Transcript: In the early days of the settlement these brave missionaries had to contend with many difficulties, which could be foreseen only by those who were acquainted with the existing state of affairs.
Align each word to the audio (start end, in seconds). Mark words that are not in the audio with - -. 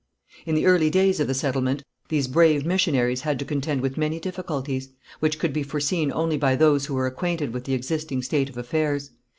In 0.47 0.55
the 0.55 0.65
early 0.65 0.89
days 0.89 1.19
of 1.19 1.27
the 1.27 1.35
settlement 1.35 1.83
these 2.09 2.27
brave 2.27 2.65
missionaries 2.65 3.21
had 3.21 3.37
to 3.37 3.45
contend 3.45 3.81
with 3.81 3.99
many 3.99 4.19
difficulties, 4.19 4.89
which 5.19 5.37
could 5.37 5.53
be 5.53 5.61
foreseen 5.61 6.11
only 6.11 6.39
by 6.39 6.55
those 6.55 6.87
who 6.87 6.95
were 6.95 7.05
acquainted 7.05 7.53
with 7.53 7.65
the 7.65 7.75
existing 7.75 8.23
state 8.23 8.49
of 8.49 8.57
affairs. 8.57 9.11